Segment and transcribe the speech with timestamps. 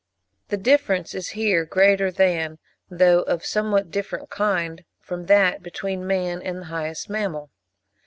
[0.47, 2.57] The difference is here greater than,
[2.89, 7.51] though of a somewhat different kind from, that between man and the highest mammal.